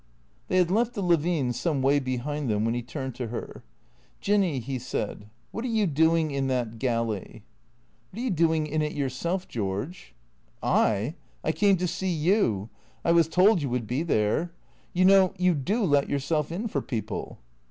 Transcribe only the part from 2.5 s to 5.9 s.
when he turned to her." Jinny," he said," what are you